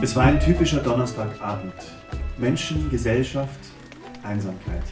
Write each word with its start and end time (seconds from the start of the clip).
Es 0.00 0.14
war 0.14 0.26
ein 0.26 0.38
typischer 0.38 0.78
Donnerstagabend. 0.78 1.74
Menschen, 2.36 2.88
Gesellschaft, 2.88 3.58
Einsamkeit. 4.22 4.84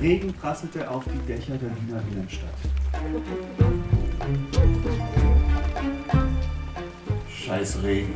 Regen 0.00 0.34
prasselte 0.34 0.90
auf 0.90 1.04
die 1.04 1.26
Dächer 1.26 1.56
der 1.56 1.70
Wiener 1.76 2.02
Innenstadt. 2.10 2.48
Scheiß 7.28 7.78
Regen. 7.84 8.14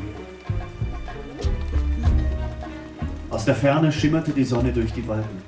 Aus 3.31 3.45
der 3.45 3.55
Ferne 3.55 3.93
schimmerte 3.93 4.33
die 4.33 4.45
Sonne 4.45 4.73
durch 4.73 4.93
die 4.93 5.07
Wolken. 5.07 5.43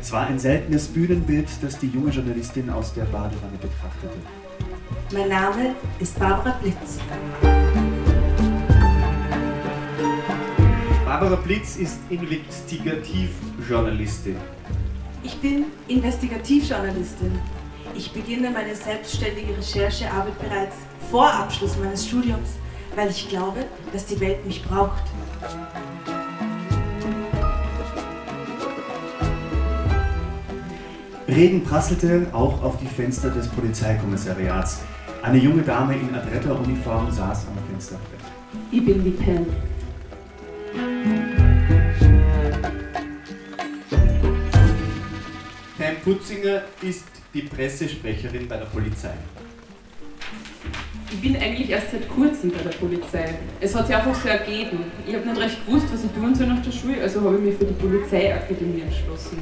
Es 0.00 0.10
war 0.10 0.26
ein 0.26 0.40
seltenes 0.40 0.88
Bühnenbild, 0.88 1.48
das 1.62 1.78
die 1.78 1.88
junge 1.88 2.10
Journalistin 2.10 2.70
aus 2.70 2.92
der 2.92 3.04
Badewanne 3.04 3.56
betrachtete. 3.60 4.14
Mein 5.12 5.28
Name 5.28 5.76
ist 6.00 6.18
Barbara 6.18 6.58
Blitz. 6.60 6.98
Barbara 11.14 11.36
Blitz 11.36 11.76
ist 11.76 12.00
Investigativjournalistin. 12.10 14.34
Ich 15.22 15.36
bin 15.36 15.66
Investigativjournalistin. 15.86 17.38
Ich 17.94 18.10
beginne 18.10 18.50
meine 18.50 18.74
selbstständige 18.74 19.56
Recherchearbeit 19.56 20.36
bereits 20.40 20.74
vor 21.12 21.32
Abschluss 21.32 21.78
meines 21.78 22.04
Studiums, 22.04 22.54
weil 22.96 23.10
ich 23.10 23.28
glaube, 23.28 23.64
dass 23.92 24.06
die 24.06 24.18
Welt 24.18 24.44
mich 24.44 24.64
braucht. 24.64 25.04
Regen 31.28 31.62
prasselte 31.62 32.26
auch 32.32 32.60
auf 32.60 32.76
die 32.78 32.88
Fenster 32.88 33.30
des 33.30 33.46
Polizeikommissariats. 33.50 34.80
Eine 35.22 35.38
junge 35.38 35.62
Dame 35.62 35.94
in 35.94 36.12
Adretta-Uniform 36.12 37.12
saß 37.12 37.46
am 37.46 37.54
Fensterbrett. 37.70 38.18
Ich 38.72 38.84
bin 38.84 39.04
die 39.04 39.12
Pen. 39.12 39.46
Pam 39.46 39.73
Putzinger 46.04 46.62
ist 46.82 47.04
die 47.32 47.42
Pressesprecherin 47.42 48.46
bei 48.46 48.58
der 48.58 48.66
Polizei. 48.66 49.14
Ich 51.10 51.20
bin 51.20 51.34
eigentlich 51.36 51.70
erst 51.70 51.92
seit 51.92 52.06
kurzem 52.10 52.50
bei 52.50 52.58
der 52.58 52.76
Polizei. 52.76 53.38
Es 53.58 53.74
hat 53.74 53.86
sich 53.86 53.96
einfach 53.96 54.14
so 54.14 54.28
ergeben. 54.28 54.80
Ich 55.06 55.14
habe 55.14 55.26
nicht 55.26 55.40
recht 55.40 55.66
gewusst, 55.66 55.86
was 55.90 56.04
ich 56.04 56.10
tun 56.10 56.34
soll 56.34 56.48
nach 56.48 56.62
der 56.62 56.72
Schule, 56.72 57.00
also 57.00 57.22
habe 57.22 57.36
ich 57.36 57.42
mich 57.42 57.54
für 57.56 57.64
die 57.64 57.72
Polizeiakademie 57.72 58.82
entschlossen. 58.82 59.38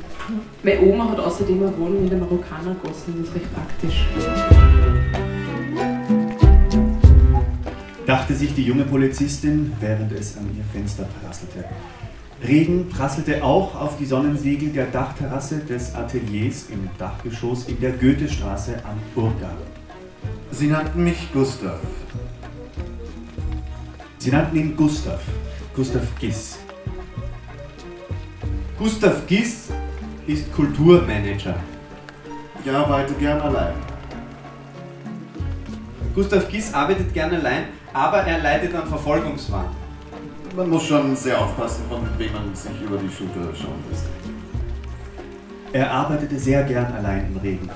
Meine 0.63 0.81
Oma 0.83 1.11
hat 1.11 1.19
außerdem 1.19 1.63
eine 1.63 1.77
Wohnung 1.77 2.05
in 2.05 2.11
der 2.11 2.19
Marokkanergasse, 2.19 3.11
das 3.19 3.29
ist 3.29 3.35
recht 3.35 3.53
praktisch. 3.53 4.07
dachte 8.07 8.35
sich 8.35 8.55
die 8.55 8.65
junge 8.65 8.85
Polizistin, 8.85 9.73
während 9.81 10.13
es 10.13 10.37
an 10.37 10.49
ihr 10.57 10.65
Fenster 10.73 11.09
prasselte. 11.23 11.65
Regen 12.45 12.89
prasselte 12.89 13.45
auch 13.45 13.81
auf 13.81 13.99
die 13.99 14.05
Sonnensegel 14.05 14.71
der 14.71 14.87
Dachterrasse 14.87 15.61
des 15.61 15.95
Ateliers 15.95 16.67
im 16.71 16.91
Dachgeschoss 16.99 17.69
in 17.69 17.79
der 17.81 17.93
Goethestraße 17.93 18.75
am 18.85 18.99
Burggarten. 19.15 19.71
Sie 20.51 20.67
nannten 20.67 21.05
mich 21.05 21.33
Gustav. 21.33 21.79
Sie 24.19 24.31
nannten 24.31 24.57
ihn 24.57 24.77
Gustav, 24.77 25.21
Gustav 25.75 26.03
Giss. 26.19 26.59
Gustav 28.77 29.25
Giss 29.29 29.69
ist 30.27 30.53
Kulturmanager. 30.53 31.55
Ich 32.65 32.71
arbeite 32.71 33.15
gern 33.15 33.41
allein. 33.41 33.75
Gustav 36.13 36.49
Giss 36.49 36.75
arbeitet 36.75 37.15
gerne 37.15 37.39
allein, 37.39 37.65
aber 37.93 38.19
er 38.19 38.41
leidet 38.41 38.75
an 38.75 38.89
Verfolgungswahn. 38.89 39.82
Man 40.55 40.69
muss 40.69 40.85
schon 40.85 41.17
sehr 41.17 41.41
aufpassen, 41.41 41.85
von 41.89 42.07
wem 42.19 42.33
man 42.33 42.55
sich 42.55 42.73
über 42.85 42.99
die 42.99 43.09
Schulter 43.09 43.55
schauen 43.55 43.83
lässt. 43.89 44.05
Er 45.73 45.91
arbeitete 45.91 46.39
sehr 46.39 46.63
gern 46.65 46.93
allein 46.93 47.27
im 47.29 47.39
Regen. 47.39 47.71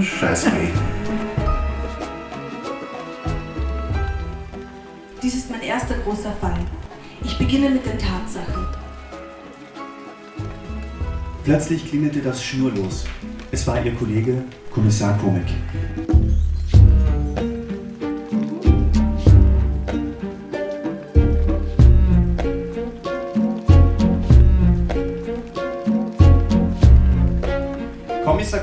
Scheiß 0.00 0.46
Regen. 0.46 0.78
Dies 5.20 5.34
ist 5.34 5.50
mein 5.50 5.62
erster 5.62 5.94
großer 6.04 6.32
Fall. 6.40 6.58
Ich 7.24 7.36
beginne 7.36 7.70
mit 7.70 7.84
den 7.84 7.98
Tatsachen. 7.98 8.66
Plötzlich 11.44 11.88
klingelte 11.88 12.20
das 12.20 12.44
schnurlos. 12.44 13.06
Es 13.50 13.66
war 13.66 13.84
ihr 13.84 13.94
Kollege, 13.96 14.44
Kommissar 14.72 15.18
Komik. 15.18 15.48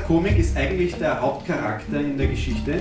Komik 0.08 0.36
ist 0.38 0.56
eigentlich 0.56 0.94
der 0.94 1.20
Hauptcharakter 1.20 2.00
in 2.00 2.16
der 2.16 2.28
Geschichte. 2.28 2.80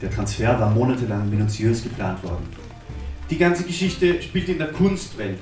Der 0.01 0.11
Transfer 0.11 0.59
war 0.59 0.69
monatelang 0.69 1.29
minutiös 1.29 1.83
geplant 1.83 2.23
worden. 2.23 2.47
Die 3.29 3.37
ganze 3.37 3.63
Geschichte 3.63 4.21
spielt 4.21 4.49
in 4.49 4.57
der 4.57 4.71
Kunstwelt. 4.71 5.39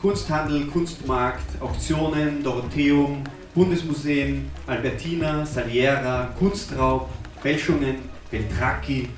Kunsthandel, 0.00 0.66
Kunstmarkt, 0.66 1.60
Auktionen, 1.60 2.42
Dorotheum, 2.42 3.22
Bundesmuseen, 3.54 4.50
Albertina, 4.66 5.44
Saliera, 5.44 6.28
Kunstraub, 6.38 7.08
Fälschungen, 7.42 7.96
Beltracchi, 8.30 9.08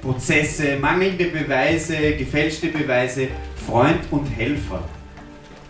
Prozesse, 0.00 0.78
mangelnde 0.80 1.26
Beweise, 1.26 2.12
gefälschte 2.16 2.68
Beweise, 2.68 3.28
Freund 3.66 4.00
und 4.10 4.26
Helfer. 4.26 4.82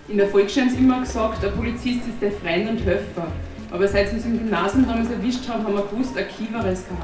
In 0.09 0.19
der 0.19 0.29
Volksschule 0.29 0.67
haben 0.67 0.73
sie 0.73 0.79
immer 0.79 1.01
gesagt, 1.01 1.43
der 1.43 1.49
Polizist 1.49 2.07
ist 2.07 2.21
der 2.21 2.31
Freund 2.31 2.71
und 2.71 2.85
Helfer. 2.85 3.27
Aber 3.71 3.89
seit 3.89 4.11
sie 4.11 4.17
uns 4.17 4.25
im 4.25 4.39
Gymnasium 4.39 4.87
damals 4.87 5.11
erwischt 5.11 5.49
haben, 5.49 5.65
haben 5.65 5.75
wir 5.75 5.83
gewusst, 5.83 6.17
ein 6.17 6.27
Kiewer 6.29 6.65
ist 6.71 6.85
kein. 6.89 6.99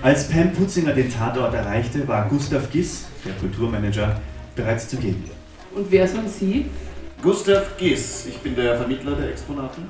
Als 0.03 0.29
Pam 0.29 0.53
Putzinger 0.53 0.93
den 0.93 1.11
Tatort 1.11 1.55
erreichte, 1.55 2.07
war 2.07 2.27
Gustav 2.29 2.71
Giss, 2.71 3.07
der 3.25 3.33
Kulturmanager, 3.35 4.21
bereits 4.55 4.89
zugegen. 4.89 5.25
Und 5.75 5.91
wer 5.91 6.07
sind 6.07 6.29
Sie? 6.29 6.67
Gustav 7.23 7.77
Giss, 7.79 8.27
ich 8.27 8.39
bin 8.39 8.55
der 8.55 8.77
Vermittler 8.77 9.15
der 9.15 9.31
Exponate. 9.31 9.81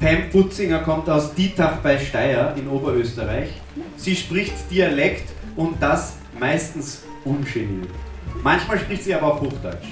Pam 0.00 0.30
Putzinger 0.30 0.80
kommt 0.80 1.08
aus 1.10 1.34
Dietach 1.34 1.78
bei 1.78 1.98
Steyr 1.98 2.54
in 2.56 2.68
Oberösterreich. 2.68 3.48
Sie 3.96 4.14
spricht 4.14 4.70
Dialekt 4.70 5.30
und 5.58 5.82
das 5.82 6.14
meistens 6.38 7.02
ungeniert. 7.24 7.90
Manchmal 8.42 8.78
spricht 8.78 9.02
sie 9.02 9.14
aber 9.14 9.34
auch 9.34 9.40
Hochdeutsch. 9.40 9.88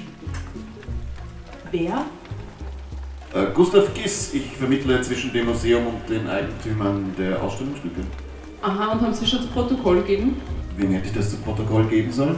Wer? 1.71 2.05
Äh, 3.33 3.47
Gustav 3.53 3.93
Giss, 3.93 4.33
ich 4.33 4.55
vermittle 4.57 5.01
zwischen 5.01 5.33
dem 5.33 5.47
Museum 5.47 5.85
und 5.87 6.09
den 6.09 6.25
Eigentümern 6.27 7.13
der 7.17 7.43
Ausstellungsstücke. 7.43 8.01
Aha, 8.61 8.93
und 8.93 9.01
haben 9.01 9.13
Sie 9.13 9.27
schon 9.27 9.39
das 9.39 9.49
Protokoll 9.49 9.97
gegeben? 9.97 10.41
Wem 10.77 10.93
hätte 10.93 11.07
ich 11.07 11.13
das 11.13 11.31
zu 11.31 11.37
Protokoll 11.37 11.85
geben 11.87 12.11
sollen? 12.13 12.37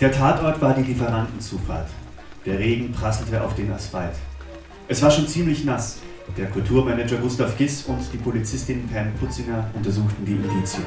Der 0.00 0.10
Tatort 0.10 0.60
war 0.62 0.72
die 0.72 0.82
Lieferantenzufahrt. 0.82 1.88
Der 2.46 2.58
Regen 2.58 2.92
prasselte 2.92 3.42
auf 3.44 3.54
den 3.54 3.70
Asphalt. 3.70 4.14
Es 4.88 5.02
war 5.02 5.10
schon 5.10 5.28
ziemlich 5.28 5.64
nass. 5.64 5.98
Der 6.36 6.46
Kulturmanager 6.46 7.16
Gustav 7.16 7.58
Giss 7.58 7.82
und 7.82 8.00
die 8.12 8.18
Polizistin 8.18 8.88
Pam 8.88 9.12
Putzinger 9.20 9.68
untersuchten 9.74 10.24
die 10.24 10.32
Indizien. 10.32 10.84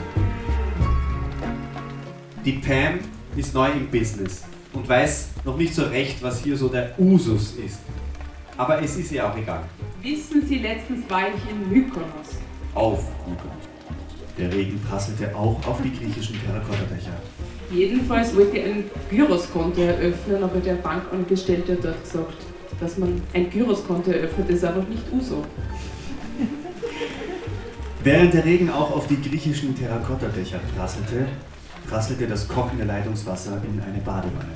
Die 2.43 2.53
Pam 2.53 2.97
ist 3.35 3.53
neu 3.53 3.69
im 3.69 3.87
Business 3.87 4.43
und 4.73 4.89
weiß 4.89 5.29
noch 5.45 5.57
nicht 5.57 5.75
so 5.75 5.83
recht, 5.83 6.23
was 6.23 6.43
hier 6.43 6.57
so 6.57 6.69
der 6.69 6.99
Usus 6.99 7.53
ist. 7.63 7.77
Aber 8.57 8.81
es 8.81 8.97
ist 8.97 9.11
ihr 9.11 9.27
auch 9.27 9.37
egal. 9.37 9.61
Wissen 10.01 10.43
Sie, 10.47 10.57
letztens 10.57 11.07
war 11.07 11.27
ich 11.27 11.51
in 11.51 11.69
Mykonos. 11.69 12.39
Auf, 12.73 13.03
Mykonos. 13.27 13.53
Der 14.39 14.51
Regen 14.51 14.79
prasselte 14.89 15.35
auch 15.35 15.59
auf 15.67 15.81
die 15.83 15.91
griechischen 15.91 16.35
Terrakottadächer. 16.43 17.13
Jedenfalls 17.71 18.35
wollte 18.35 18.57
ich 18.57 18.65
ein 18.65 18.83
Gyroskonto 19.11 19.81
eröffnen, 19.81 20.43
aber 20.43 20.59
der 20.59 20.75
Bankangestellte 20.75 21.73
hat 21.73 21.85
dort 21.85 22.03
gesagt, 22.03 22.45
dass 22.79 22.97
man 22.97 23.21
ein 23.33 23.51
Gyroskonto 23.51 24.09
eröffnet, 24.09 24.49
ist 24.49 24.65
einfach 24.65 24.87
nicht 24.87 25.03
Uso. 25.11 25.45
Während 28.03 28.33
der 28.33 28.45
Regen 28.45 28.71
auch 28.71 28.95
auf 28.95 29.05
die 29.05 29.21
griechischen 29.21 29.77
Terrakottadächer 29.77 30.59
prasselte, 30.75 31.27
prasselte 31.89 32.27
das 32.27 32.47
kochende 32.47 32.85
Leitungswasser 32.85 33.61
in 33.63 33.81
eine 33.81 33.99
Badewanne. 33.99 34.53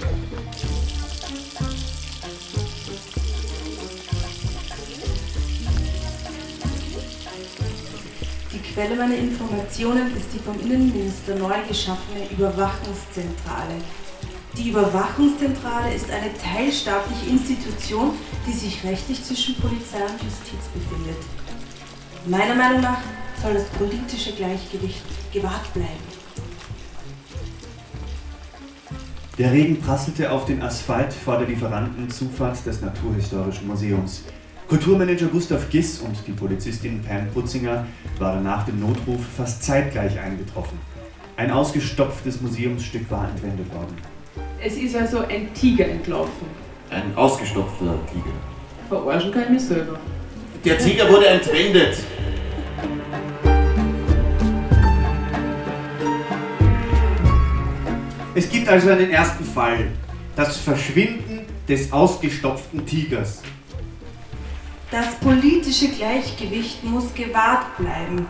Die 8.52 8.60
Quelle 8.74 8.96
meiner 8.96 9.16
Informationen 9.16 10.16
ist 10.18 10.34
die 10.34 10.40
vom 10.40 10.60
Innenminister 10.60 11.36
neu 11.36 11.56
geschaffene 11.68 12.30
Überwachungszentrale. 12.32 13.76
Die 14.58 14.70
Überwachungszentrale 14.70 15.94
ist 15.94 16.10
eine 16.10 16.32
teilstaatliche 16.38 17.30
Institution, 17.30 18.14
die 18.48 18.54
sich 18.54 18.84
rechtlich 18.86 19.24
zwischen 19.24 19.56
Polizei 19.56 20.00
und 20.00 20.24
Justiz 20.24 20.68
befindet. 20.74 21.18
Meiner 22.26 22.56
Meinung 22.56 22.82
nach 22.82 23.00
soll 23.42 23.54
das 23.54 23.66
politische 23.66 24.32
Gleichgewicht 24.32 25.04
gewahrt 25.34 25.74
bleiben. 25.74 26.15
Der 29.38 29.52
Regen 29.52 29.82
prasselte 29.82 30.32
auf 30.32 30.46
den 30.46 30.62
Asphalt 30.62 31.12
vor 31.12 31.38
der 31.38 31.48
Lieferantenzufahrt 31.48 32.66
des 32.66 32.80
Naturhistorischen 32.80 33.68
Museums. 33.68 34.24
Kulturmanager 34.70 35.26
Gustav 35.26 35.70
Giss 35.70 36.00
und 36.00 36.16
die 36.26 36.32
Polizistin 36.32 37.02
Pam 37.02 37.28
Putzinger 37.34 37.86
waren 38.18 38.44
nach 38.44 38.66
dem 38.66 38.80
Notruf 38.80 39.20
fast 39.36 39.62
zeitgleich 39.62 40.18
eingetroffen. 40.18 40.80
Ein 41.36 41.52
ausgestopftes 41.52 42.40
Museumsstück 42.40 43.12
war 43.12 43.30
entwendet 43.30 43.74
worden. 43.76 43.98
Es 44.64 44.78
ist 44.78 44.96
also 44.96 45.20
ein 45.28 45.54
Tiger 45.54 45.86
entlaufen. 45.86 46.48
Ein 46.90 47.14
ausgestopfter 47.18 48.00
Tiger. 48.10 48.34
Verarschen 48.88 49.32
kann 49.34 49.44
ich 49.44 49.50
mich 49.50 49.64
selber. 49.64 50.00
Der 50.64 50.78
Tiger 50.78 51.10
wurde 51.10 51.28
entwendet. 51.28 51.98
Es 58.38 58.50
gibt 58.50 58.68
also 58.68 58.90
einen 58.90 59.12
ersten 59.12 59.46
Fall. 59.46 59.88
Das 60.36 60.58
Verschwinden 60.58 61.46
des 61.70 61.94
ausgestopften 61.94 62.86
Tigers. 62.86 63.42
Das 64.92 65.16
politische 65.16 65.88
Gleichgewicht 65.88 66.84
muss 66.84 67.14
gewahrt 67.14 67.78
bleiben. 67.78 68.28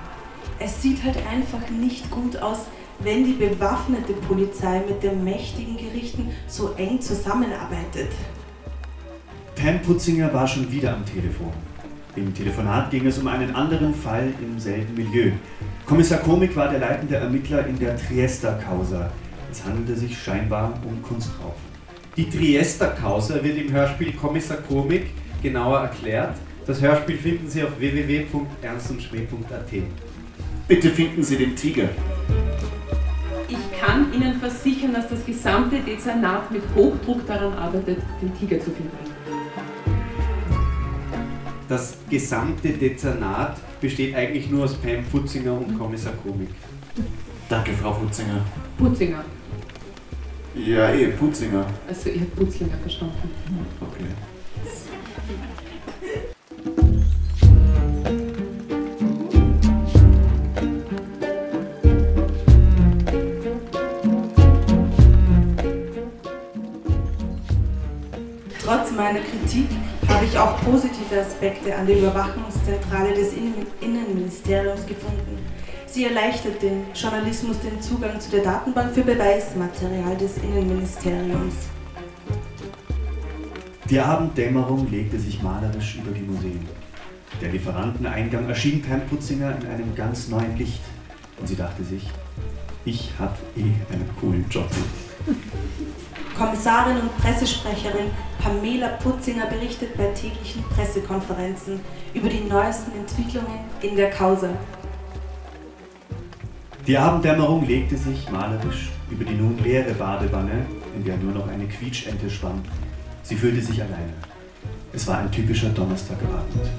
Es 0.59 0.79
sieht 0.79 1.03
halt 1.03 1.17
einfach 1.27 1.69
nicht 1.71 2.09
gut 2.11 2.37
aus, 2.37 2.59
wenn 2.99 3.25
die 3.25 3.33
bewaffnete 3.33 4.13
Polizei 4.13 4.83
mit 4.87 5.01
den 5.01 5.23
mächtigen 5.23 5.75
Gerichten 5.75 6.29
so 6.47 6.73
eng 6.77 7.01
zusammenarbeitet. 7.01 8.11
Pam 9.55 9.81
Putzinger 9.81 10.31
war 10.31 10.47
schon 10.47 10.71
wieder 10.71 10.93
am 10.93 11.03
Telefon. 11.03 11.51
Im 12.15 12.31
Telefonat 12.33 12.91
ging 12.91 13.07
es 13.07 13.17
um 13.17 13.27
einen 13.27 13.55
anderen 13.55 13.93
Fall 13.93 14.31
im 14.39 14.59
selben 14.59 14.93
Milieu. 14.93 15.31
Kommissar 15.85 16.19
Komik 16.19 16.55
war 16.55 16.69
der 16.69 16.79
leitende 16.79 17.15
Ermittler 17.15 17.65
in 17.65 17.79
der 17.79 17.97
Triester-Causa. 17.97 19.11
Es 19.55 19.63
handelte 19.63 19.95
sich 19.95 20.21
scheinbar 20.21 20.73
um 20.83 21.01
Kunstraub. 21.01 21.55
Die 22.17 22.29
Triester-Causa 22.29 23.41
wird 23.41 23.57
im 23.57 23.71
Hörspiel 23.71 24.11
Kommissar 24.11 24.57
Komik 24.57 25.05
genauer 25.41 25.79
erklärt. 25.79 26.35
Das 26.67 26.81
Hörspiel 26.81 27.17
finden 27.17 27.49
Sie 27.49 27.63
auf 27.63 27.79
www.ernstundschmäh.at. 27.79 29.71
Bitte 30.67 30.89
finden 30.89 31.23
Sie 31.23 31.37
den 31.37 31.55
Tiger. 31.55 31.87
Ich 33.47 33.79
kann 33.79 34.13
Ihnen 34.13 34.37
versichern, 34.41 34.93
dass 34.93 35.07
das 35.07 35.25
gesamte 35.25 35.79
Dezernat 35.79 36.51
mit 36.51 36.63
Hochdruck 36.75 37.25
daran 37.25 37.53
arbeitet, 37.53 37.99
den 38.21 38.37
Tiger 38.37 38.59
zu 38.59 38.71
finden. 38.71 38.91
Das 41.69 41.95
gesamte 42.09 42.71
Dezernat 42.71 43.55
besteht 43.79 44.15
eigentlich 44.15 44.49
nur 44.49 44.65
aus 44.65 44.73
Pam 44.73 45.05
Putzinger 45.05 45.53
und 45.53 45.79
Kommissar 45.79 46.11
Komik. 46.25 46.49
Danke, 47.47 47.73
Frau 47.73 47.91
Putzinger. 47.93 48.41
Putzinger. 48.77 49.23
Ja, 50.55 50.89
eh, 50.89 51.07
Putzinger. 51.07 51.65
Also 51.87 52.09
ich 52.09 52.21
habe 52.21 52.31
Putzlinger 52.31 52.77
verstanden. 52.77 53.29
Okay. 53.81 54.05
Trotz 68.63 68.91
meiner 68.91 69.19
Kritik 69.19 69.67
habe 70.07 70.25
ich 70.25 70.37
auch 70.39 70.59
positive 70.61 71.19
Aspekte 71.19 71.75
an 71.75 71.85
der 71.85 71.99
Überwachungszentrale 71.99 73.13
des 73.13 73.33
Innen 73.33 73.67
Innenministeriums 73.81 74.85
gefunden. 74.87 75.34
Sie 75.95 76.03
erleichtert 76.03 76.61
den 76.61 76.87
Journalismus 76.93 77.57
den 77.61 77.81
Zugang 77.81 78.19
zu 78.19 78.29
der 78.29 78.43
Datenbank 78.43 78.93
für 78.93 79.03
Beweismaterial 79.03 80.17
des 80.17 80.35
Innenministeriums. 80.39 81.53
Die 83.89 83.97
Abenddämmerung 83.97 84.91
legte 84.91 85.17
sich 85.17 85.41
malerisch 85.41 85.95
über 85.95 86.11
die 86.11 86.23
Museen. 86.23 86.67
Der 87.41 87.49
Lieferanteneingang 87.49 88.49
erschien 88.49 88.81
Pam 88.81 89.07
Putzinger 89.07 89.55
in 89.57 89.67
einem 89.67 89.95
ganz 89.95 90.27
neuen 90.27 90.57
Licht. 90.57 90.81
Und 91.39 91.47
sie 91.47 91.55
dachte 91.55 91.81
sich, 91.85 92.05
ich 92.83 93.11
habe 93.17 93.37
eh 93.55 93.61
einen 93.61 94.09
coolen 94.19 94.45
Job. 94.49 94.67
Kommissarin 96.37 96.97
und 96.97 97.17
Pressesprecherin 97.19 98.11
Pamela 98.43 98.89
Putzinger 99.01 99.45
berichtet 99.45 99.95
bei 99.95 100.07
täglichen 100.07 100.61
Pressekonferenzen 100.75 101.79
über 102.13 102.27
die 102.27 102.41
neuesten 102.41 102.91
Entwicklungen 102.99 103.59
in 103.81 103.95
der 103.95 104.09
Causa. 104.09 104.49
Die 106.87 106.95
Abenddämmerung 106.95 107.65
legte 107.67 107.97
sich 107.97 108.29
malerisch 108.29 108.91
über 109.09 109.25
die 109.25 109.33
nun 109.33 109.57
leere 109.63 109.91
Badewanne, 109.95 110.67
in 110.95 111.03
der 111.03 111.17
nur 111.17 111.33
noch 111.33 111.47
eine 111.47 111.65
Quietschente 111.65 112.29
schwamm. 112.29 112.61
Sie 113.23 113.35
fühlte 113.35 113.59
sich 113.59 113.81
alleine. 113.81 114.13
Es 114.93 115.07
war 115.07 115.17
ein 115.17 115.31
typischer 115.31 115.69
Donnerstagabend. 115.69 116.69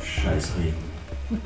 Scheiß 0.00 0.52
Regen. 0.58 1.40